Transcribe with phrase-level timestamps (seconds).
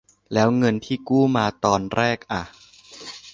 [0.33, 2.41] แล้วเงินที่กู้มาตอนแรกอะ?